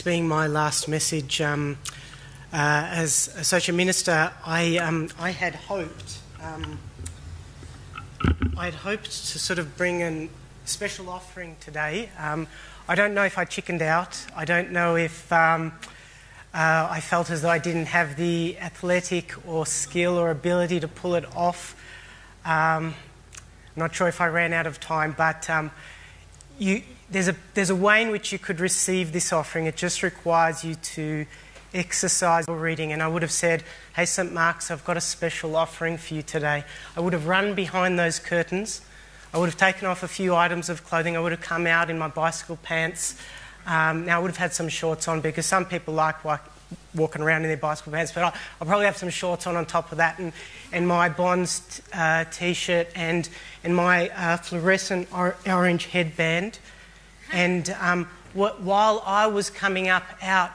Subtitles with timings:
[0.00, 1.76] this being my last message um,
[2.54, 6.78] uh, as associate minister, I, um, I had hoped um,
[8.56, 10.28] I had hoped to sort of bring a
[10.64, 12.08] special offering today.
[12.18, 12.46] Um,
[12.88, 14.24] I don't know if I chickened out.
[14.34, 15.72] I don't know if um,
[16.54, 20.88] uh, I felt as though I didn't have the athletic or skill or ability to
[20.88, 21.76] pull it off.
[22.46, 25.50] Not sure if I ran out of time, but
[26.58, 29.66] you, there's, a, there's a way in which you could receive this offering.
[29.66, 31.26] It just requires you to
[31.74, 32.92] exercise or reading.
[32.92, 33.64] And I would have said,
[33.94, 34.32] Hey, St.
[34.32, 36.64] Mark's, I've got a special offering for you today.
[36.96, 38.82] I would have run behind those curtains.
[39.32, 41.16] I would have taken off a few items of clothing.
[41.16, 43.16] I would have come out in my bicycle pants.
[43.66, 46.16] Um, now, I would have had some shorts on because some people like
[46.94, 49.66] walking around in their bicycle pants, but I'll, I'll, probably have some shorts on on
[49.66, 50.32] top of that, and,
[50.72, 53.28] and my Bonds uh, t shirt, and,
[53.62, 56.58] and my uh, fluorescent or- orange headband.
[57.32, 60.50] And um, wh- while I was coming up out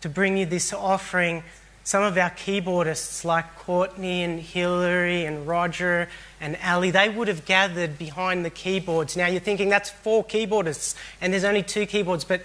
[0.00, 1.42] to bring you this offering,
[1.84, 7.46] some of our keyboardists, like Courtney and Hillary and Roger and Ali, they would have
[7.46, 9.16] gathered behind the keyboards.
[9.16, 12.42] Now you're thinking that's four keyboardists, and there's only two keyboards, but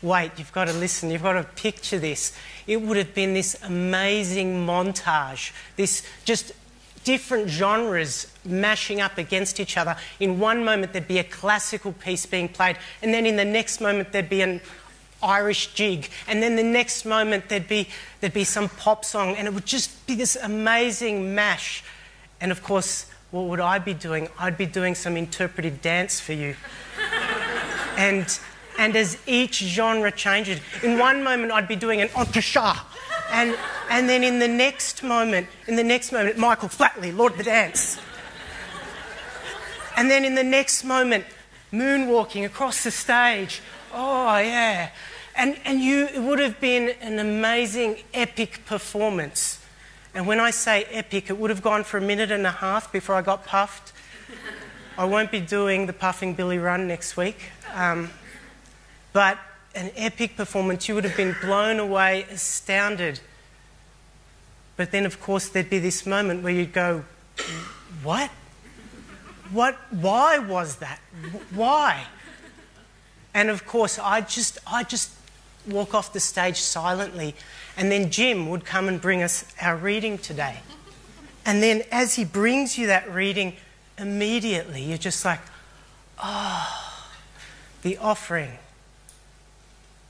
[0.00, 2.36] wait, you've got to listen, you've got to picture this.
[2.66, 6.52] It would have been this amazing montage, this just
[7.08, 9.96] different genres mashing up against each other.
[10.20, 13.80] In one moment, there'd be a classical piece being played, and then in the next
[13.80, 14.60] moment, there'd be an
[15.22, 17.88] Irish jig, and then the next moment, there'd be,
[18.20, 21.82] there'd be some pop song, and it would just be this amazing mash.
[22.42, 24.28] And of course, what would I be doing?
[24.38, 26.56] I'd be doing some interpretive dance for you.
[27.96, 28.38] and
[28.78, 32.78] and as each genre changed, in one moment I'd be doing an entrechat,
[33.32, 33.56] and,
[33.88, 37.44] and then in the next moment, in the next moment, Michael Flatley, Lord of the
[37.44, 37.98] Dance.
[39.96, 41.24] And then in the next moment,
[41.72, 43.60] moonwalking across the stage.
[43.92, 44.90] Oh, yeah.
[45.34, 49.64] And, and you, it would have been an amazing, epic performance.
[50.14, 52.92] And when I say epic, it would have gone for a minute and a half
[52.92, 53.92] before I got puffed.
[54.96, 57.50] I won't be doing the Puffing Billy run next week.
[57.72, 58.10] Um,
[59.12, 59.38] but
[59.74, 60.88] an epic performance.
[60.88, 63.20] You would have been blown away, astounded.
[64.78, 67.04] But then, of course, there'd be this moment where you'd go,
[68.02, 68.30] What?
[69.50, 69.76] What?
[69.90, 71.00] Why was that?
[71.52, 72.06] Why?
[73.34, 75.10] And of course, I just, I just
[75.66, 77.34] walk off the stage silently,
[77.76, 80.60] and then Jim would come and bring us our reading today.
[81.44, 83.54] And then, as he brings you that reading,
[83.98, 85.40] immediately you're just like,
[86.22, 87.02] oh,
[87.82, 88.52] the offering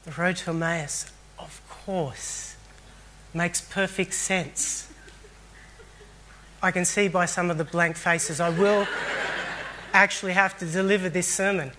[0.05, 2.57] the road to Emmaus, of course,
[3.35, 4.91] makes perfect sense.
[6.63, 8.87] I can see by some of the blank faces I will
[9.93, 11.71] actually have to deliver this sermon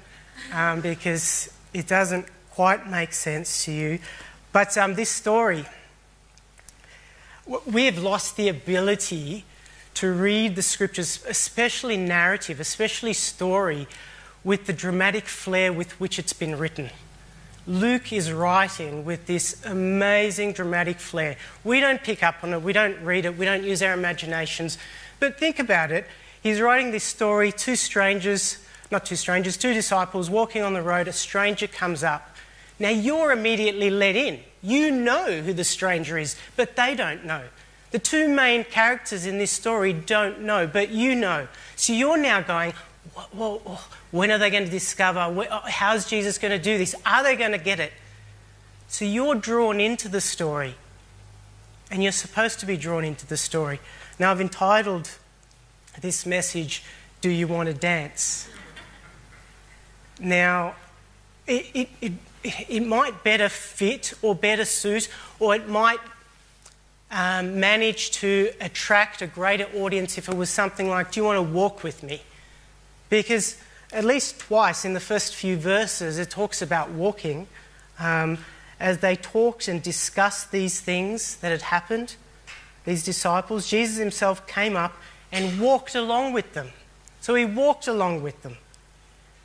[0.53, 3.99] um, because it doesn't quite make sense to you.
[4.51, 5.65] But um, this story,
[7.65, 9.45] we have lost the ability
[9.95, 13.88] to read the scriptures, especially narrative, especially story,
[14.43, 16.89] with the dramatic flair with which it's been written.
[17.67, 21.37] Luke is writing with this amazing dramatic flair.
[21.63, 24.77] We don't pick up on it, we don't read it, we don't use our imaginations.
[25.19, 26.07] But think about it.
[26.41, 31.07] He's writing this story, two strangers, not two strangers, two disciples walking on the road,
[31.07, 32.35] a stranger comes up.
[32.79, 34.39] Now you're immediately let in.
[34.61, 37.43] You know who the stranger is, but they don't know.
[37.91, 41.47] The two main characters in this story don't know, but you know.
[41.75, 42.73] So you're now going,
[43.33, 43.81] well,
[44.11, 45.19] when are they going to discover?
[45.19, 46.95] Uh, how's Jesus going to do this?
[47.05, 47.93] Are they going to get it?
[48.87, 50.75] So you're drawn into the story,
[51.91, 53.79] and you're supposed to be drawn into the story.
[54.17, 55.11] Now, I've entitled
[56.01, 56.83] this message,
[57.21, 58.49] Do You Want to Dance?
[60.19, 60.75] Now,
[61.47, 62.13] it, it, it,
[62.44, 65.07] it might better fit or better suit,
[65.39, 66.00] or it might
[67.12, 71.38] um, manage to attract a greater audience if it was something like, Do you want
[71.38, 72.21] to walk with me?
[73.09, 73.57] Because
[73.91, 77.47] at least twice in the first few verses, it talks about walking.
[77.97, 78.38] Um,
[78.79, 82.15] as they talked and discussed these things that had happened,
[82.85, 84.94] these disciples, Jesus himself came up
[85.31, 86.69] and walked along with them.
[87.21, 88.57] So he walked along with them.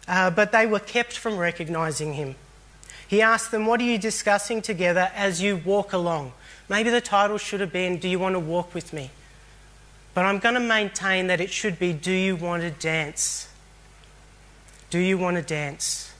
[0.06, 2.36] Uh, but they were kept from recognizing him.
[3.08, 6.32] He asked them, What are you discussing together as you walk along?
[6.68, 9.10] Maybe the title should have been, Do you want to walk with me?
[10.12, 13.48] But I'm going to maintain that it should be, Do you want to dance?
[14.94, 16.12] Do you want to dance?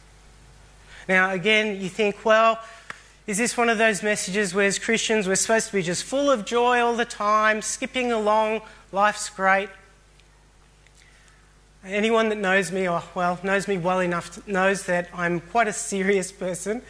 [1.09, 2.59] Now, again, you think, well,
[3.25, 6.29] is this one of those messages where, as Christians, we're supposed to be just full
[6.29, 9.69] of joy all the time, skipping along, life's great?
[11.87, 15.73] Anyone that knows me, or well, knows me well enough, knows that I'm quite a
[15.73, 16.83] serious person,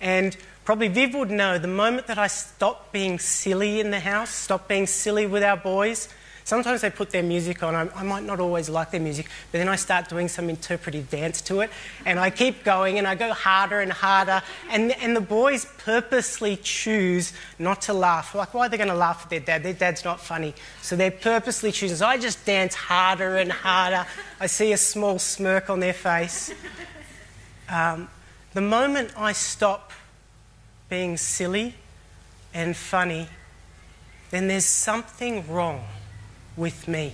[0.00, 0.34] And
[0.64, 4.68] probably Viv would know the moment that I stopped being silly in the house, stopped
[4.68, 6.08] being silly with our boys,
[6.46, 7.74] Sometimes they put their music on.
[7.74, 11.10] I, I, might not always like their music, but then I start doing some interpretive
[11.10, 11.70] dance to it.
[12.04, 14.40] And I keep going and I go harder and harder.
[14.70, 18.32] And, and the boys purposely choose not to laugh.
[18.32, 19.64] Like, why are they going to laugh at their dad?
[19.64, 20.54] Their dad's not funny.
[20.82, 21.98] So they purposely choose.
[21.98, 24.06] So I just dance harder and harder.
[24.38, 26.54] I see a small smirk on their face.
[27.68, 28.08] Um,
[28.54, 29.90] the moment I stop
[30.88, 31.74] being silly
[32.54, 33.26] and funny,
[34.30, 35.84] then there's something wrong
[36.56, 37.12] with me.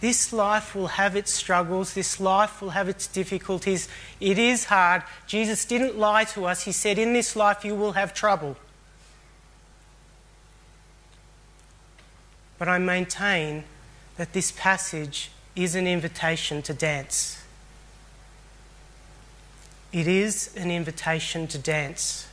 [0.00, 1.94] This life will have its struggles.
[1.94, 3.88] This life will have its difficulties.
[4.20, 5.04] It is hard.
[5.28, 6.64] Jesus didn't lie to us.
[6.64, 8.56] He said, In this life you will have trouble.
[12.58, 13.62] But I maintain
[14.16, 17.42] that this passage is an invitation to dance.
[19.92, 22.26] It is an invitation to dance.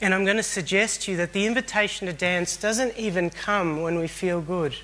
[0.00, 3.80] And I'm going to suggest to you that the invitation to dance doesn't even come
[3.80, 4.74] when we feel good.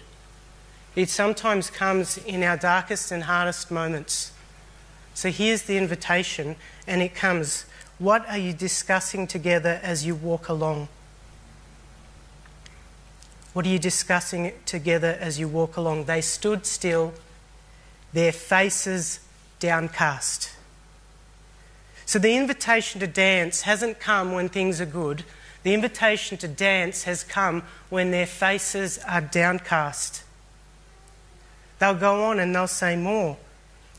[0.97, 4.33] It sometimes comes in our darkest and hardest moments.
[5.15, 6.57] So here's the invitation,
[6.87, 7.67] and it comes
[7.99, 10.89] What are you discussing together as you walk along?
[13.53, 16.05] What are you discussing together as you walk along?
[16.05, 17.13] They stood still,
[18.15, 19.21] their faces
[19.61, 20.52] downcast.
[22.07, 25.25] So the invitation to dance hasn't come when things are good.
[25.63, 30.25] The invitation to dance has come when their faces are downcast.
[31.79, 33.37] They'll go on and they'll say more.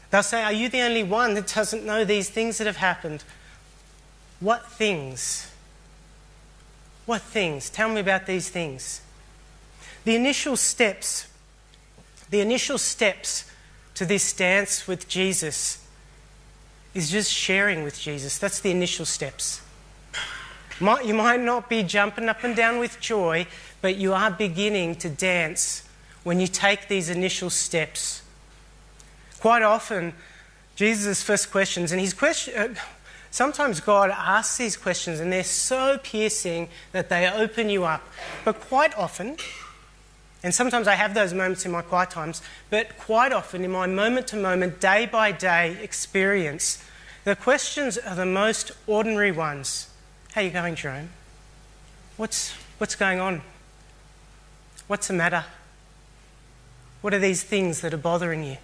[0.09, 3.23] They'll say, Are you the only one that doesn't know these things that have happened?
[4.39, 5.49] What things?
[7.05, 7.69] What things?
[7.69, 9.01] Tell me about these things.
[10.03, 11.27] The initial steps,
[12.29, 13.49] the initial steps
[13.95, 15.82] to this dance with Jesus
[16.93, 18.37] is just sharing with Jesus.
[18.37, 19.61] That's the initial steps.
[20.79, 23.47] You might not be jumping up and down with joy,
[23.81, 25.87] but you are beginning to dance
[26.23, 28.21] when you take these initial steps.
[29.39, 30.13] Quite often,
[30.75, 32.75] Jesus' first questions, and his question, uh,
[33.29, 38.01] sometimes God asks these questions and they're so piercing that they open you up.
[38.45, 39.37] But quite often,
[40.43, 43.87] and sometimes I have those moments in my quiet times, but quite often in my
[43.87, 46.83] moment to moment, day by day experience,
[47.23, 49.89] the questions are the most ordinary ones.
[50.33, 51.09] How are you going, Jerome?
[52.17, 53.41] What's, what's going on?
[54.87, 55.45] What's the matter?
[56.99, 58.57] What are these things that are bothering you?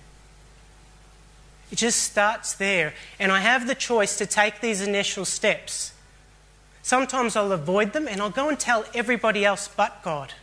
[1.72, 2.94] It just starts there.
[3.20, 5.94] And I have the choice to take these initial steps.
[6.81, 10.34] Sometimes I'll avoid them and I'll go and tell everybody else but God.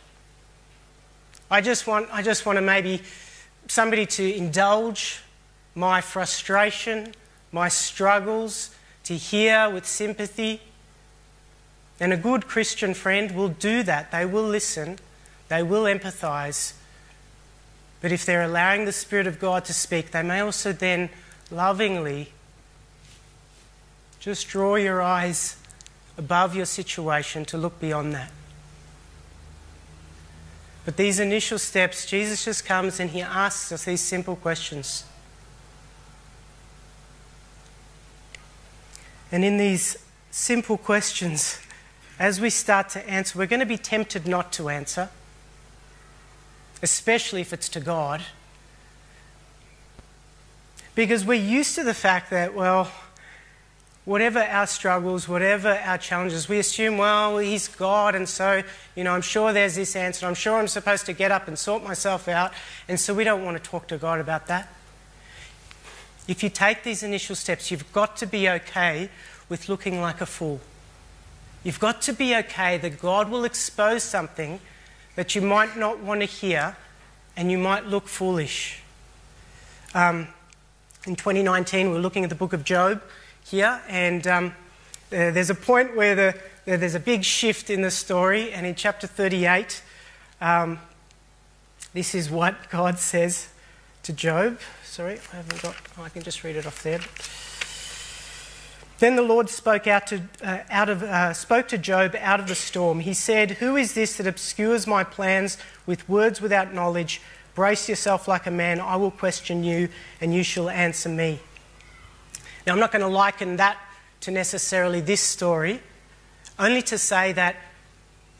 [1.49, 3.01] I just want, I just want to maybe
[3.67, 5.21] somebody to indulge
[5.75, 7.13] my frustration,
[7.51, 10.61] my struggles, to hear with sympathy.
[11.99, 14.11] And a good Christian friend will do that.
[14.11, 14.99] They will listen,
[15.47, 16.73] they will empathize.
[18.01, 21.09] But if they're allowing the Spirit of God to speak, they may also then
[21.49, 22.31] lovingly
[24.19, 25.55] just draw your eyes
[26.17, 28.31] above your situation to look beyond that.
[30.87, 35.03] But these initial steps, Jesus just comes and he asks us these simple questions.
[39.29, 39.97] And in these
[40.31, 41.59] simple questions,
[42.17, 45.09] as we start to answer, we're going to be tempted not to answer,
[46.81, 48.21] especially if it's to God.
[50.95, 52.89] Because we're used to the fact that, well,
[54.07, 58.63] whatever our struggles, whatever our challenges, we assume, well, He's God, and so,
[58.95, 60.25] you know, I'm sure there's this answer.
[60.25, 62.53] I'm sure I'm supposed to get up and sort myself out,
[62.87, 64.73] and so we don't want to talk to God about that.
[66.25, 69.09] If you take these initial steps, you've got to be okay
[69.49, 70.61] with looking like a fool.
[71.65, 74.61] You've got to be okay that God will expose something
[75.15, 76.77] that you might not want to hear,
[77.35, 78.81] and you might look foolish.
[79.93, 80.29] Um,
[81.05, 83.01] in 2019, we we're looking at the book of Job
[83.49, 84.45] here, and um,
[85.11, 88.65] uh, there's a point where the, uh, there's a big shift in the story, and
[88.65, 89.81] in chapter 38,
[90.41, 90.79] um,
[91.93, 93.47] this is what God says
[94.03, 94.59] to Job.
[94.83, 96.99] Sorry, I haven't got, oh, I can just read it off there.
[98.99, 102.47] Then the Lord spoke out to, uh, out of, uh, spoke to Job out of
[102.47, 102.99] the storm.
[102.99, 107.21] He said, Who is this that obscures my plans with words without knowledge?
[107.55, 108.81] Brace yourself like a man.
[108.81, 109.87] I will question you,
[110.19, 111.39] and you shall answer me.
[112.67, 113.77] Now, I'm not going to liken that
[114.19, 115.79] to necessarily this story,
[116.59, 117.55] only to say that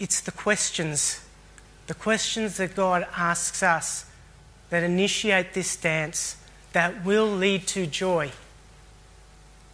[0.02, 1.22] it's the questions,
[1.88, 4.06] the questions that God asks us
[4.70, 6.36] that initiate this dance
[6.74, 8.32] that will lead to joy.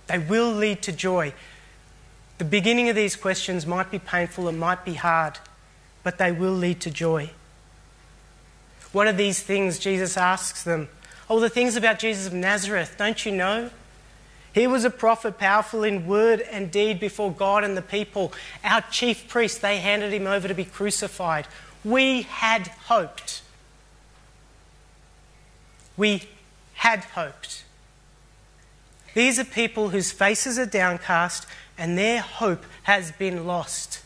[0.05, 1.33] They will lead to joy.
[2.38, 5.39] The beginning of these questions might be painful, and might be hard,
[6.03, 7.31] but they will lead to joy.
[8.91, 10.89] What are these things Jesus asks them?
[11.27, 13.72] Oh, the things about Jesus of Nazareth, don't you know?
[14.53, 18.31] He was a prophet, powerful in word and deed before God and the people.
[18.63, 21.48] Our chief priest, they handed him over to be crucified.
[21.83, 23.41] We had hoped.
[25.98, 26.24] We
[26.75, 27.63] had hoped.
[29.15, 34.01] These are people whose faces are downcast and their hope has been lost.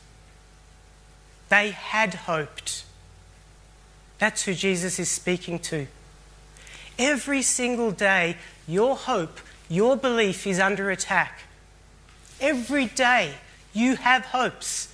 [1.49, 2.85] They had hoped.
[4.17, 5.87] That's who Jesus is speaking to.
[6.97, 8.37] Every single day,
[8.67, 9.39] your hope,
[9.69, 11.41] your belief is under attack.
[12.39, 13.33] Every day,
[13.73, 14.93] you have hopes,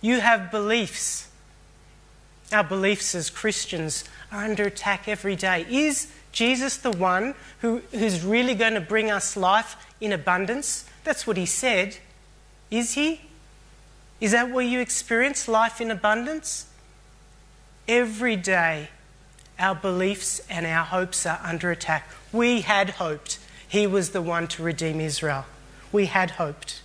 [0.00, 1.28] you have beliefs.
[2.52, 5.66] Our beliefs as Christians are under attack every day.
[5.68, 10.84] Is Jesus the one who, who's really going to bring us life in abundance?
[11.02, 11.96] That's what he said.
[12.70, 13.22] Is he?
[14.20, 16.66] Is that where you experience life in abundance?
[17.88, 18.90] Every day,
[19.58, 22.08] our beliefs and our hopes are under attack.
[22.32, 25.44] We had hoped he was the one to redeem Israel.
[25.92, 26.82] We had hoped.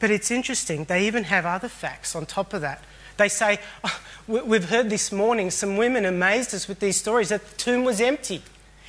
[0.00, 2.82] But it's interesting, they even have other facts on top of that.
[3.16, 7.46] They say, oh, We've heard this morning some women amazed us with these stories that
[7.46, 8.42] the tomb was empty.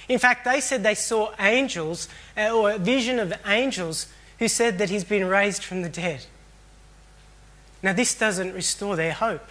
[0.08, 2.08] In fact, they said they saw angels
[2.38, 4.08] uh, or a vision of angels
[4.40, 6.26] who said that he's been raised from the dead.
[7.84, 9.46] Now, this doesn't restore their hope.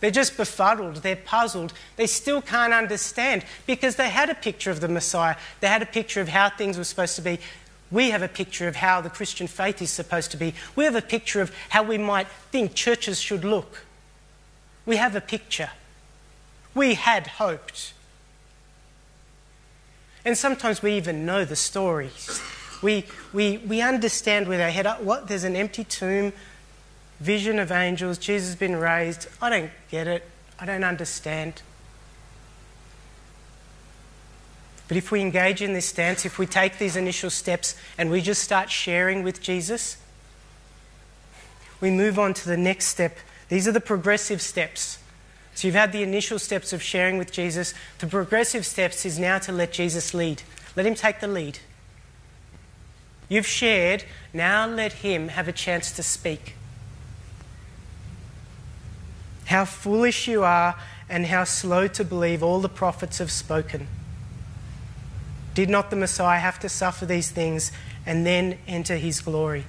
[0.00, 4.80] They're just befuddled, they're puzzled, they still can't understand because they had a picture of
[4.80, 7.38] the Messiah, they had a picture of how things were supposed to be.
[7.90, 10.54] We have a picture of how the Christian faith is supposed to be.
[10.76, 13.86] We have a picture of how we might think churches should look.
[14.86, 15.70] We have a picture.
[16.74, 17.94] We had hoped.
[20.24, 22.40] And sometimes we even know the stories.
[22.82, 25.00] We, we, we understand where they head up.
[25.00, 25.26] What?
[25.26, 26.32] There's an empty tomb
[27.20, 29.26] vision of angels, Jesus has been raised.
[29.40, 30.24] I don't get it.
[30.58, 31.62] I don't understand.
[34.88, 38.22] But if we engage in this stance, if we take these initial steps and we
[38.22, 39.98] just start sharing with Jesus,
[41.80, 43.16] we move on to the next step.
[43.48, 44.98] These are the progressive steps.
[45.54, 47.74] So you've had the initial steps of sharing with Jesus.
[47.98, 50.42] The progressive steps is now to let Jesus lead.
[50.74, 51.58] Let him take the lead.
[53.28, 56.54] You've shared, now let him have a chance to speak.
[59.48, 60.76] How foolish you are,
[61.08, 63.88] and how slow to believe all the prophets have spoken.
[65.54, 67.72] Did not the Messiah have to suffer these things
[68.04, 69.64] and then enter his glory?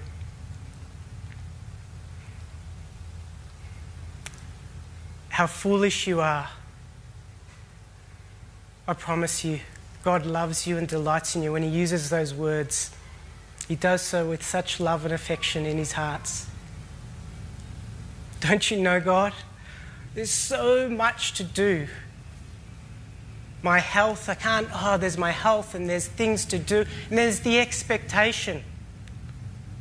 [5.30, 6.50] How foolish you are.
[8.86, 9.62] I promise you,
[10.04, 12.94] God loves you and delights in you when He uses those words.
[13.70, 16.48] He does so with such love and affection in His hearts.
[18.42, 19.32] Don't you know God?
[20.16, 21.88] There's so much to do.
[23.62, 26.86] My health, I can't, oh, there's my health and there's things to do.
[27.10, 28.64] And there's the expectation.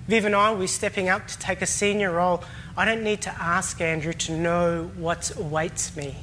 [0.09, 2.43] Viv and I, we're stepping up to take a senior role.
[2.77, 6.17] I don't need to ask Andrew to know what awaits me.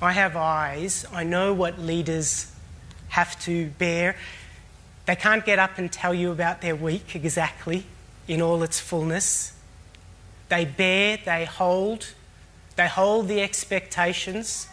[0.00, 1.06] I have eyes.
[1.12, 2.52] I know what leaders
[3.08, 4.16] have to bear.
[5.06, 7.84] They can't get up and tell you about their week exactly
[8.26, 9.52] in all its fullness.
[10.52, 12.08] They bear, they hold,
[12.76, 14.68] they hold the expectations,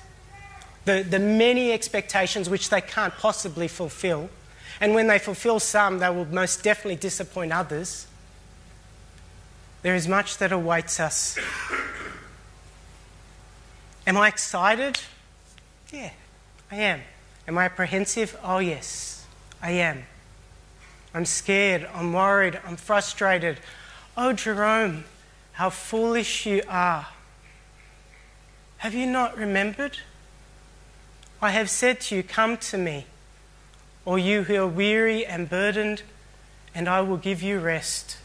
[0.83, 4.29] the, the many expectations which they can't possibly fulfill.
[4.81, 8.07] And when they fulfill some, they will most definitely disappoint others.
[9.81, 11.39] There is much that awaits us.
[14.05, 14.99] Am I excited?
[15.93, 16.09] Yeah,
[16.69, 16.99] I am.
[17.47, 18.37] Am I apprehensive?
[18.43, 19.25] Oh, yes,
[19.61, 20.03] I am.
[21.13, 23.61] I'm scared, I'm worried, I'm frustrated.
[24.17, 25.05] Oh, Jerome,
[25.59, 27.05] how foolish you are.
[28.77, 29.97] Have you not remembered?
[31.41, 33.05] I have said to you, Come to me,
[34.05, 36.03] all you who are weary and burdened,
[36.73, 38.19] and I will give you rest.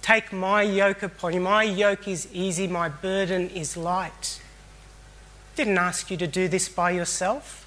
[0.00, 1.40] Take my yoke upon you.
[1.40, 4.40] My yoke is easy, my burden is light.
[5.56, 7.66] Didn't ask you to do this by yourself.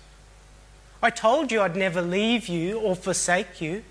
[1.04, 3.84] I told you I'd never leave you or forsake you.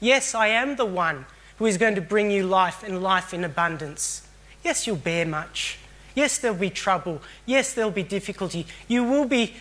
[0.00, 1.24] Yes, I am the one
[1.58, 4.26] who is going to bring you life and life in abundance.
[4.64, 5.78] Yes, you'll bear much.
[6.14, 7.20] Yes, there'll be trouble.
[7.46, 8.66] Yes, there'll be difficulty.
[8.86, 9.54] You will be,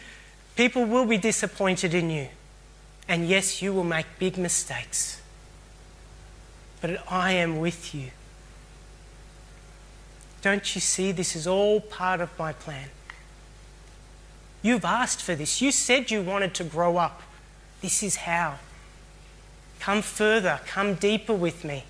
[0.55, 2.29] people will be disappointed in you.
[3.07, 5.21] And yes, you will make big mistakes.
[6.81, 8.11] But I am with you.
[10.41, 11.11] Don't you see?
[11.11, 12.89] This is all part of my plan.
[14.61, 15.61] You've asked for this.
[15.61, 17.21] You said you wanted to grow up
[17.81, 18.55] This is how.
[19.79, 21.83] Come further, come deeper with me.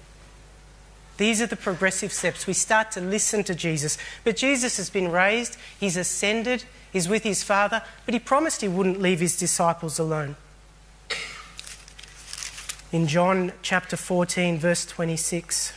[1.18, 2.46] These are the progressive steps.
[2.46, 3.98] We start to listen to Jesus.
[4.24, 8.68] But Jesus has been raised, he's ascended, he's with his Father, but he promised he
[8.68, 10.36] wouldn't leave his disciples alone.
[12.92, 15.74] In John chapter 14, verse 26,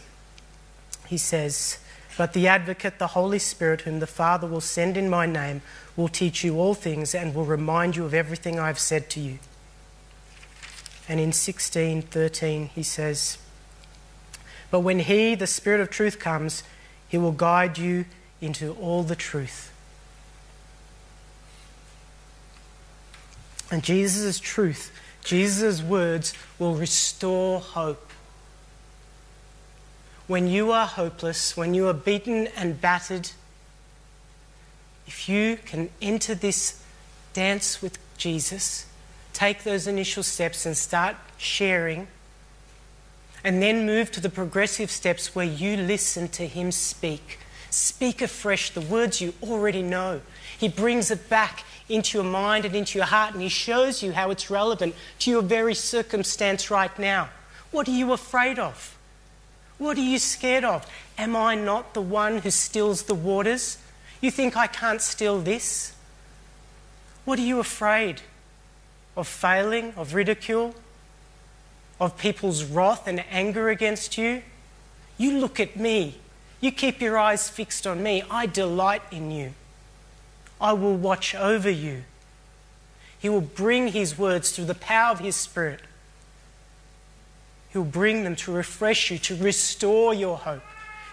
[1.09, 1.79] he says,
[2.17, 5.63] But the advocate, the Holy Spirit, whom the Father will send in my name,
[5.97, 9.21] will teach you all things and will remind you of everything I have said to
[9.21, 9.39] you.
[11.11, 13.37] And in 16:13 he says,
[14.71, 16.63] "But when he, the Spirit of truth comes,
[17.09, 18.05] he will guide you
[18.41, 19.73] into all the truth."
[23.73, 24.93] And Jesus' truth,
[25.25, 28.13] Jesus' words will restore hope.
[30.29, 33.33] When you are hopeless, when you are beaten and battered,
[35.09, 36.75] if you can enter this
[37.33, 38.85] dance with Jesus,
[39.33, 42.09] take those initial steps and start sharing,
[43.43, 47.39] and then move to the progressive steps where you listen to Him speak.
[47.71, 50.21] Speak afresh the words you already know.
[50.59, 54.13] He brings it back into your mind and into your heart, and He shows you
[54.13, 57.29] how it's relevant to your very circumstance right now.
[57.71, 58.97] What are you afraid of?
[59.79, 60.87] What are you scared of?
[61.17, 63.79] Am I not the one who stills the waters?
[64.21, 65.95] You think I can't still this?
[67.25, 68.21] What are you afraid?
[69.17, 70.75] Of failing, of ridicule,
[72.01, 74.43] of people's wrath and anger against you.
[75.19, 76.17] You look at me.
[76.61, 78.23] You keep your eyes fixed on me.
[78.31, 79.53] I delight in you.
[80.61, 82.05] I will watch over you.
[83.19, 85.81] He will bring His words through the power of His Spirit.
[87.73, 90.63] He'll bring them to refresh you, to restore your hope,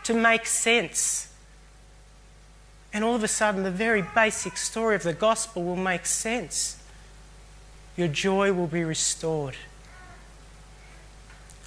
[0.03, 1.31] to make sense.
[2.93, 6.76] And all of a sudden, the very basic story of the gospel will make sense
[7.97, 9.55] your joy will be restored.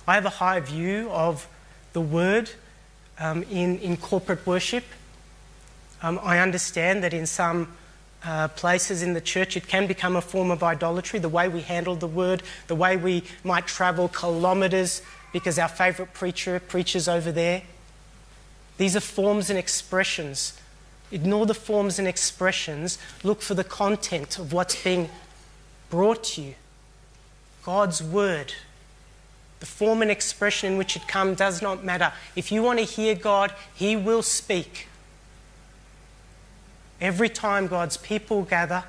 [0.07, 1.47] I have a high view of
[1.93, 2.51] the word
[3.19, 4.85] um, in, in corporate worship.
[6.03, 7.69] Um, I understand that in some
[8.25, 11.61] uh, places in the church it can become a form of idolatry, the way we
[11.61, 17.33] handle the word, the way we might travel kilometres because our favourite preacher preaches over
[17.33, 17.63] there.
[18.79, 20.59] These are forms and expressions.
[21.13, 25.11] Ignore the forms and expressions, look for the content of what's being
[25.91, 26.55] brought you.
[27.65, 28.55] God's word.
[29.59, 32.13] The form and expression in which it comes does not matter.
[32.35, 34.89] If you want to hear God, He will speak.
[37.01, 38.85] Every time God's people gather,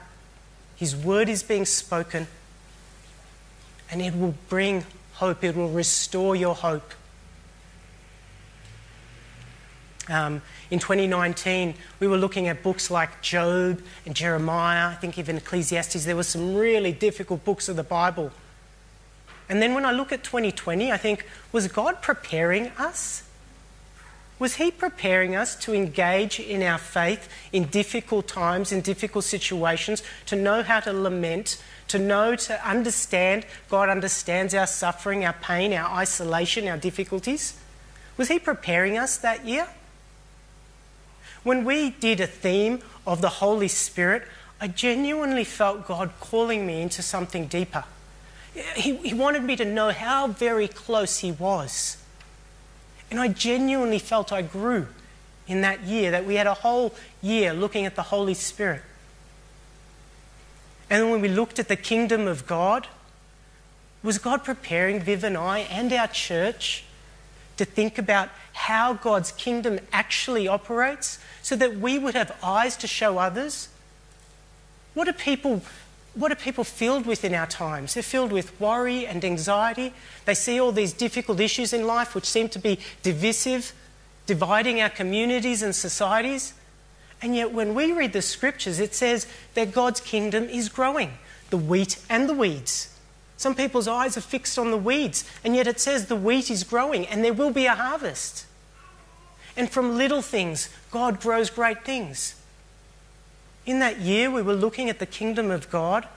[0.76, 2.28] His word is being spoken,
[3.90, 6.94] and it will bring hope, it will restore your hope.
[10.12, 15.38] Um, in 2019, we were looking at books like Job and Jeremiah, I think even
[15.38, 16.04] Ecclesiastes.
[16.04, 18.32] There were some really difficult books of the Bible.
[19.48, 23.24] And then when I look at 2020, I think, was God preparing us?
[24.38, 30.04] Was He preparing us to engage in our faith in difficult times, in difficult situations,
[30.26, 35.74] to know how to lament, to know, to understand God understands our suffering, our pain,
[35.74, 37.54] our isolation, our difficulties?
[38.18, 39.68] Was He preparing us that year?
[41.44, 44.24] When we did a theme of the Holy Spirit,
[44.60, 47.84] I genuinely felt God calling me into something deeper.
[48.76, 51.98] He, he, wanted me to know how very close He was.
[53.10, 54.88] And I genuinely felt I grew
[55.48, 58.82] in that year, that we had a whole year looking at the Holy Spirit.
[60.90, 62.88] And when we looked at the kingdom of God,
[64.04, 66.84] was God preparing Viv and I and our church
[67.58, 72.88] to think about how God's kingdom actually operates so that we would have eyes to
[72.88, 73.70] show others?
[74.94, 75.62] What are people
[76.14, 77.94] what are people filled with in our times?
[77.94, 79.94] They're filled with worry and anxiety.
[80.26, 83.74] They see all these difficult issues in life which seem to be divisive,
[84.26, 86.54] dividing our communities and societies.
[87.22, 91.14] And yet, when we read the scriptures, it says that God's kingdom is growing
[91.50, 92.98] the wheat and the weeds.
[93.38, 96.64] Some people's eyes are fixed on the weeds, and yet it says the wheat is
[96.64, 98.46] growing and there will be a harvest.
[99.58, 102.36] And from little things, God grows great things.
[103.66, 106.08] In that year, we were looking at the kingdom of God.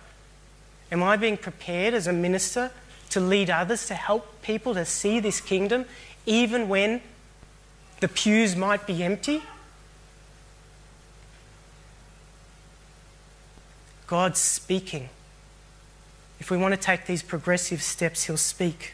[0.90, 2.70] Am I being prepared as a minister
[3.11, 5.85] to lead others, to help people to see this kingdom,
[6.27, 7.01] even when
[8.01, 9.42] the pews might be empty?
[14.07, 15.09] God's speaking.
[16.38, 18.92] If we want to take these progressive steps, He'll speak.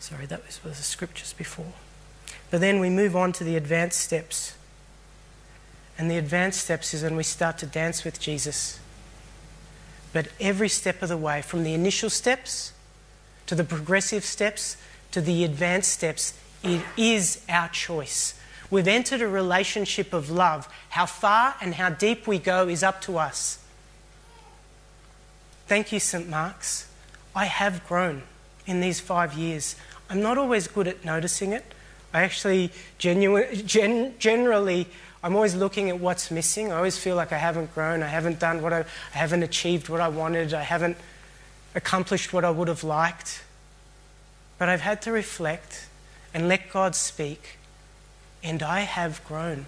[0.00, 1.72] Sorry, that was, the scriptures before.
[2.50, 4.54] But then we move on to the advanced steps.
[5.98, 8.78] And the advanced steps is when we start to dance with Jesus.
[10.12, 12.72] But every step of the way, from the initial steps
[13.46, 14.76] to the progressive steps
[15.10, 18.34] to the advanced steps, it is our choice.
[18.70, 20.68] We've entered a relationship of love.
[20.90, 23.58] How far and how deep we go is up to us.
[25.66, 26.28] Thank you, St.
[26.28, 26.86] Mark's.
[27.34, 28.22] I have grown
[28.66, 29.76] in these five years.
[30.10, 31.64] I'm not always good at noticing it.
[32.12, 34.86] I actually genuine, gen, generally,
[35.22, 36.72] I'm always looking at what's missing.
[36.72, 38.02] I always feel like I haven't grown.
[38.02, 40.54] I haven't done what I, I haven't achieved what I wanted.
[40.54, 40.96] I haven't
[41.74, 43.44] accomplished what I would have liked.
[44.58, 45.88] But I've had to reflect
[46.32, 47.58] and let God speak,
[48.42, 49.66] and I have grown.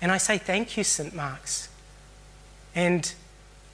[0.00, 1.14] And I say thank you, St.
[1.14, 1.68] Mark's.
[2.74, 3.12] And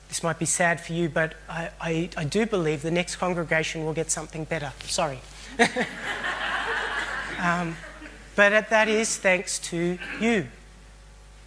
[0.08, 3.84] this might be sad for you, but I, I, I do believe the next congregation
[3.84, 4.72] will get something better.
[4.84, 5.20] Sorry.
[7.40, 7.76] um,
[8.36, 10.46] but that is thanks to you.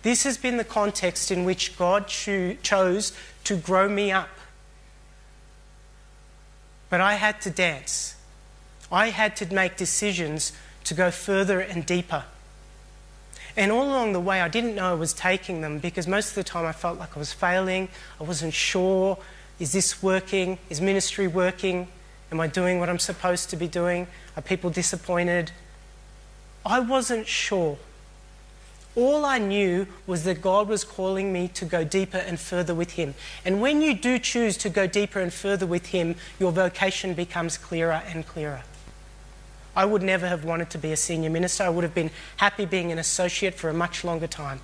[0.02, 3.14] This has been the context in which God cho- chose
[3.46, 4.30] to grow me up.
[6.90, 8.16] But I had to dance.
[8.92, 10.52] I had to make decisions
[10.84, 12.26] to go further and deeper.
[13.56, 16.36] And all along the way, I didn't know I was taking them because most of
[16.36, 17.88] the time I felt like I was failing.
[18.20, 19.18] I wasn't sure
[19.60, 20.58] is this working?
[20.70, 21.88] Is ministry working?
[22.32, 24.08] Am I doing what I'm supposed to be doing?
[24.36, 25.52] Are people disappointed?
[26.66, 27.78] I wasn't sure.
[28.96, 32.92] All I knew was that God was calling me to go deeper and further with
[32.92, 33.16] Him.
[33.44, 37.58] And when you do choose to go deeper and further with Him, your vocation becomes
[37.58, 38.62] clearer and clearer.
[39.76, 41.64] I would never have wanted to be a senior minister.
[41.64, 44.62] I would have been happy being an associate for a much longer time.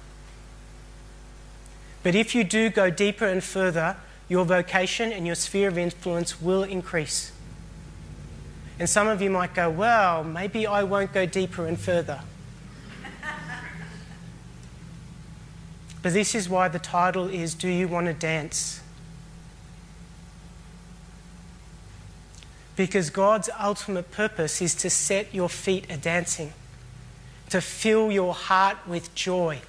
[2.03, 3.97] But if you do go deeper and further,
[4.29, 7.31] your vocation and your sphere of influence will increase.
[8.79, 12.21] And some of you might go, well, maybe I won't go deeper and further.
[16.01, 18.81] but this is why the title is Do You Want to Dance?
[22.77, 26.53] Because God's ultimate purpose is to set your feet a dancing,
[27.49, 29.59] to fill your heart with joy,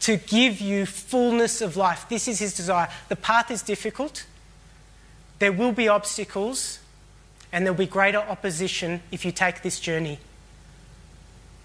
[0.00, 2.06] to give you fullness of life.
[2.08, 2.88] This is His desire.
[3.10, 4.24] The path is difficult,
[5.40, 6.79] there will be obstacles,
[7.52, 10.18] and there'll be greater opposition if you take this journey.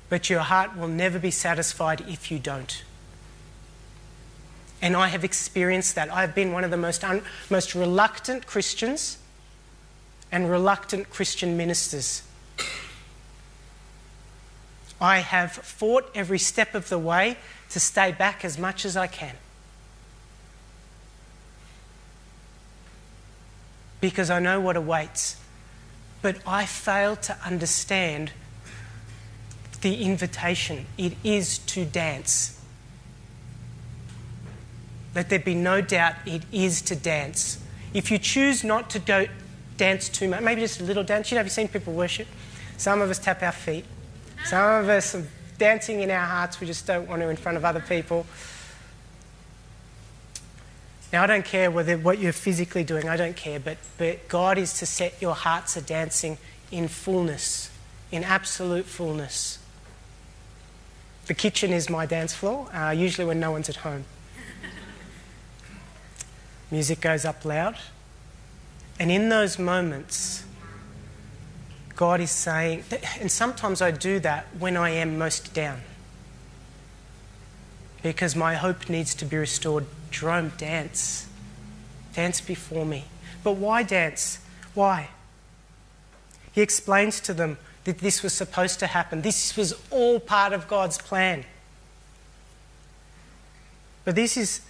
[0.10, 2.84] But your heart will never be satisfied if you don't.
[4.82, 6.13] And I have experienced that.
[6.13, 9.17] I've been one of the most, un- most reluctant Christians
[10.32, 12.24] and reluctant Christian ministers.
[15.00, 17.38] I have fought every step of the way
[17.71, 19.36] to stay back as much as I can.
[24.02, 25.38] Because I know what awaits.
[26.26, 28.32] But I fail to understand
[29.82, 30.88] the invitation.
[30.98, 32.60] It is to dance.
[35.14, 37.64] Let there be no doubt, it is to dance.
[37.94, 39.28] If you choose not to go
[39.78, 41.30] dance too much, maybe just a little dance.
[41.30, 42.28] You know, have you seen people worship?
[42.78, 43.86] Some of us tap our feet.
[44.46, 45.28] Some of us are
[45.60, 46.60] dancing in our hearts.
[46.60, 48.26] We just don't want to in front of other people.
[51.15, 54.58] Now, I don't care whether what you're physically doing, I don't care, but, but God
[54.58, 56.38] is to set your hearts a dancing
[56.71, 57.71] in fullness,
[58.12, 59.60] in absolute fullness.
[61.28, 64.04] The kitchen is my dance floor, uh, usually when no one's at home.
[66.69, 67.78] Music goes up loud.
[68.99, 70.43] And in those moments,
[71.95, 72.84] God is saying,
[73.21, 75.80] and sometimes I do that when I am most down.
[78.04, 79.86] Because my hope needs to be restored.
[80.12, 81.28] Jerome, dance.
[82.13, 83.06] Dance before me.
[83.44, 84.39] But why dance?
[84.74, 85.10] Why?
[86.52, 89.22] He explains to them that this was supposed to happen.
[89.22, 91.44] This was all part of God's plan.
[94.04, 94.62] But this is,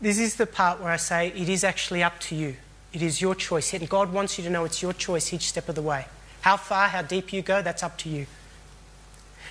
[0.00, 2.56] this is the part where I say it is actually up to you.
[2.92, 3.74] It is your choice.
[3.74, 6.06] And God wants you to know it's your choice each step of the way.
[6.40, 8.26] How far, how deep you go, that's up to you.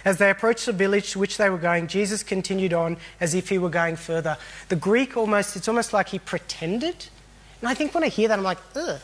[0.06, 3.50] As they approached the village to which they were going, Jesus continued on as if
[3.50, 4.38] he were going further.
[4.70, 7.08] The Greek almost, it's almost like he pretended.
[7.62, 9.00] And I think when I hear that, I'm like, ugh,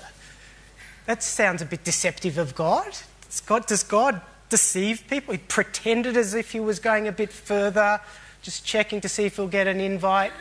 [1.05, 2.97] that sounds a bit deceptive of God.
[3.29, 5.33] Does God, does God deceive people?
[5.33, 8.01] He pretended as if he was going a bit further,
[8.41, 10.33] just checking to see if he'll get an invite.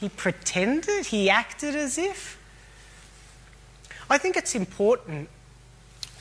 [0.00, 2.38] He pretended, he acted as if.
[4.10, 5.28] I think it's important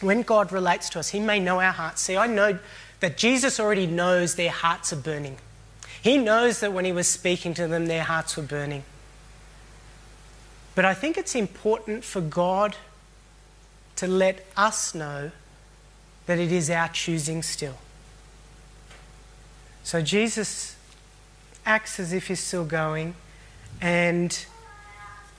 [0.01, 2.01] when God relates to us, He may know our hearts.
[2.01, 2.59] See, I know
[2.99, 5.37] that Jesus already knows their hearts are burning.
[6.01, 8.83] He knows that when He was speaking to them, their hearts were burning.
[10.75, 12.75] But I think it's important for God
[13.95, 15.31] to let us know
[16.27, 17.77] that it is our choosing still.
[19.83, 20.75] So Jesus
[21.65, 23.15] acts as if he's still going,
[23.81, 24.45] and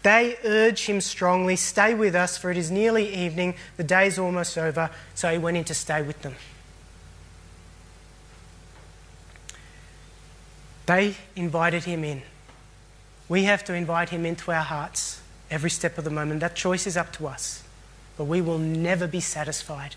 [0.03, 4.19] They urge him strongly, Stay with us, for it is nearly evening, the day is
[4.19, 4.91] almost over.
[5.15, 6.35] So he went in to stay with them.
[10.89, 12.23] They invited him in.
[13.29, 15.21] We have to invite him into our hearts
[15.51, 16.41] every step of the moment.
[16.41, 17.63] That choice is up to us,
[18.17, 19.97] but we will never be satisfied.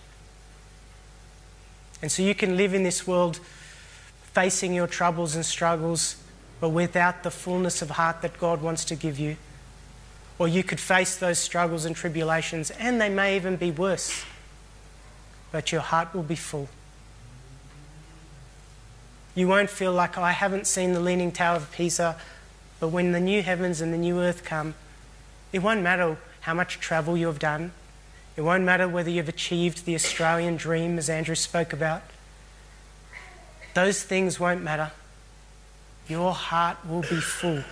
[2.01, 3.39] And so you can live in this world
[4.33, 6.17] facing your troubles and struggles,
[6.59, 9.37] but without the fullness of heart that God wants to give you.
[10.39, 14.25] Or you could face those struggles and tribulations, and they may even be worse,
[15.53, 16.67] but your heart will be full.
[19.33, 22.17] You won't feel like, oh, I haven't seen the Leaning Tower of Pisa,
[22.79, 24.73] but when the new heavens and the new earth come,
[25.53, 27.71] it won't matter how much travel you have done.
[28.35, 32.01] It won't matter whether you've achieved the Australian dream, as Andrew spoke about.
[33.73, 34.91] Those things won't matter.
[36.07, 37.63] Your heart will be full.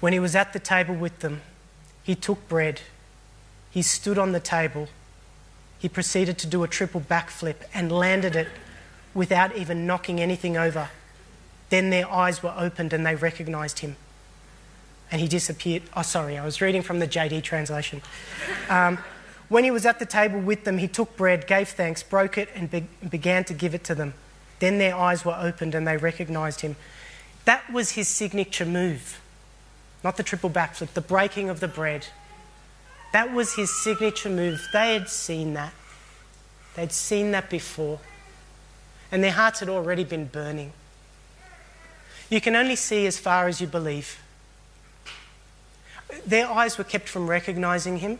[0.00, 1.42] When he was at the table with them,
[2.02, 2.80] he took bread.
[3.70, 4.88] He stood on the table.
[5.78, 8.48] He proceeded to do a triple backflip and landed it
[9.14, 10.90] without even knocking anything over.
[11.70, 13.96] Then their eyes were opened and they recognized him.
[15.10, 15.82] And he disappeared.
[15.96, 18.02] Oh, sorry, I was reading from the JD translation.
[18.68, 18.98] Um,
[19.48, 22.50] when he was at the table with them, he took bread, gave thanks, broke it,
[22.54, 24.14] and be- began to give it to them.
[24.58, 26.76] Then their eyes were opened and they recognized him.
[27.44, 29.20] That was his signature move.
[30.04, 32.06] Not the triple backflip, the breaking of the bread.
[33.12, 34.66] That was his signature move.
[34.72, 35.72] They had seen that.
[36.74, 38.00] They'd seen that before.
[39.10, 40.72] And their hearts had already been burning.
[42.28, 44.22] You can only see as far as you believe.
[46.26, 48.18] Their eyes were kept from recognizing him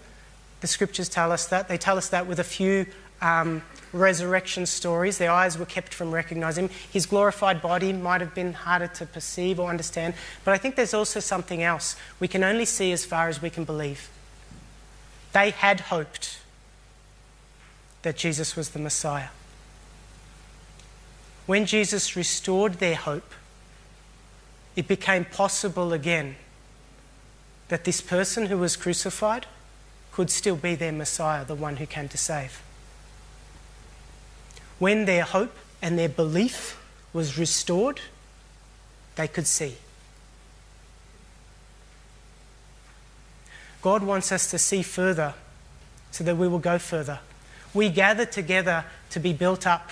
[0.60, 1.68] the scriptures tell us that.
[1.68, 2.86] They tell us that with a few
[3.20, 5.18] um, resurrection stories.
[5.18, 6.76] Their eyes were kept from recognizing him.
[6.90, 10.14] His glorified body might have been harder to perceive or understand.
[10.44, 11.96] But I think there's also something else.
[12.20, 14.08] We can only see as far as we can believe.
[15.38, 16.40] They had hoped
[18.02, 19.28] that Jesus was the Messiah.
[21.46, 23.32] When Jesus restored their hope,
[24.74, 26.34] it became possible again
[27.68, 29.46] that this person who was crucified
[30.10, 32.60] could still be their Messiah, the one who came to save.
[34.80, 38.00] When their hope and their belief was restored,
[39.14, 39.76] they could see.
[43.82, 45.34] God wants us to see further
[46.10, 47.20] so that we will go further.
[47.74, 49.90] We gather together to be built up.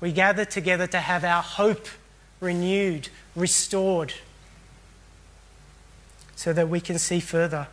[0.00, 1.86] We gather together to have our hope
[2.40, 4.14] renewed, restored,
[6.34, 7.68] so that we can see further.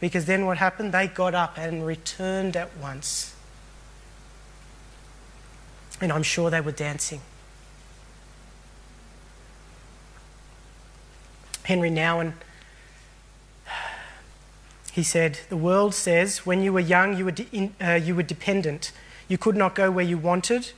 [0.00, 0.92] Because then what happened?
[0.92, 3.34] They got up and returned at once.
[6.00, 7.20] And I'm sure they were dancing.
[11.64, 12.34] Henri Nouwen,
[14.94, 18.22] he said, The world says when you were young, you were, de- uh, you were
[18.22, 18.92] dependent.
[19.26, 20.70] You could not go where you wanted.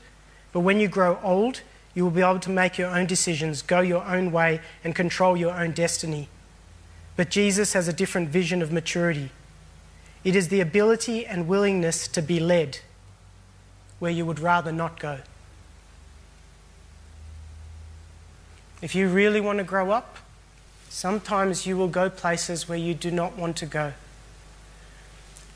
[0.55, 1.61] But when you grow old,
[1.93, 5.37] you will be able to make your own decisions, go your own way, and control
[5.37, 6.31] your own destiny.
[7.15, 9.33] But Jesus has a different vision of maturity.
[10.25, 12.79] It is the ability and willingness to be led
[13.99, 15.19] where you would rather not go.
[18.81, 20.17] If you really want to grow up,
[20.89, 23.93] sometimes you will go places where you do not want to go.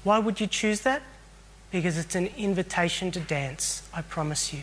[0.04, 1.02] Why would you choose that?
[1.70, 4.62] Because it's an invitation to dance, I promise you.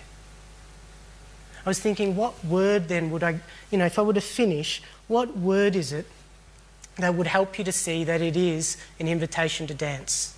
[1.65, 3.39] I was thinking, what word then would I,
[3.71, 6.05] you know, if I were to finish, what word is it
[6.97, 10.37] that would help you to see that it is an invitation to dance.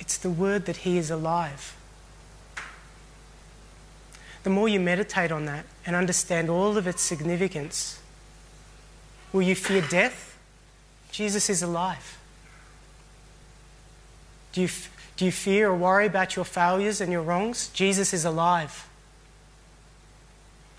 [0.00, 1.76] It's the word that He is alive.
[4.42, 7.99] The more you meditate on that and understand all of its significance,
[9.32, 10.38] will you fear death?
[11.10, 12.18] Jesus is alive.
[14.52, 14.68] Do you,
[15.16, 17.68] do you fear or worry about your failures and your wrongs?
[17.68, 18.88] Jesus is alive.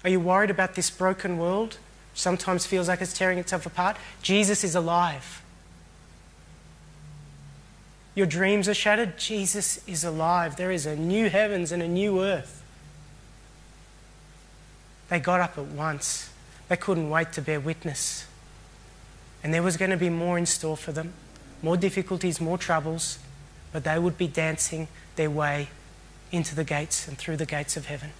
[0.03, 1.77] Are you worried about this broken world?
[2.13, 3.97] Sometimes feels like it's tearing itself apart.
[4.21, 5.41] Jesus is alive.
[8.15, 9.17] Your dreams are shattered.
[9.17, 10.57] Jesus is alive.
[10.57, 12.61] There is a new heavens and a new earth.
[15.07, 16.29] They got up at once.
[16.67, 18.25] They couldn't wait to bear witness.
[19.43, 21.13] And there was going to be more in store for them
[21.61, 23.19] more difficulties, more troubles,
[23.71, 25.67] but they would be dancing their way
[26.31, 28.11] into the gates and through the gates of heaven.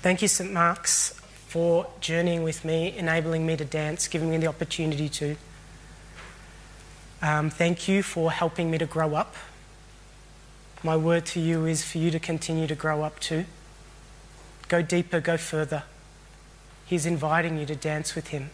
[0.00, 0.52] Thank you, St.
[0.52, 1.10] Mark's,
[1.48, 5.36] for journeying with me, enabling me to dance, giving me the opportunity to.
[7.22, 9.34] Um, thank you for helping me to grow up.
[10.82, 13.46] my word to you is for you to continue to grow up too.
[14.68, 15.84] Go deeper, go further.
[16.86, 18.50] He's inviting you to dance with Him.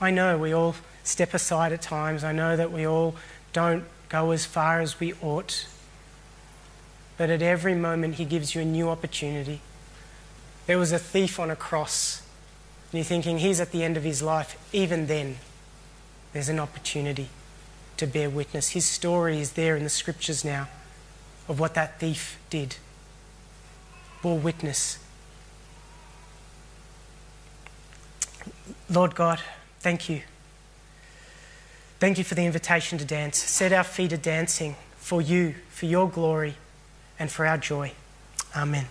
[0.00, 2.22] I know we all step aside at times.
[2.22, 3.16] I know that we all
[3.52, 5.66] don't go as far as we ought.
[7.16, 9.60] But at every moment, He gives you a new opportunity.
[10.68, 12.20] There was a thief on a cross,
[12.92, 14.58] and you're thinking he's at the end of his life.
[14.70, 15.36] Even then,
[16.34, 17.30] there's an opportunity
[17.96, 18.70] to bear witness.
[18.70, 20.68] His story is there in the scriptures now
[21.48, 22.76] of what that thief did.
[24.20, 24.98] Bore witness.
[28.90, 29.40] Lord God,
[29.80, 30.22] thank you.
[31.98, 33.38] Thank you for the invitation to dance.
[33.38, 36.54] Set our feet a dancing for you, for your glory,
[37.18, 37.92] and for our joy.
[38.56, 38.86] Amen.